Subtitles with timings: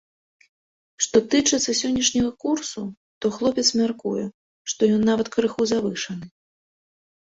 [1.05, 2.81] Што тычыцца сённяшняга курсу,
[3.25, 4.25] то хлопец мяркуе,
[4.73, 6.25] што ён нават крыху завышаны.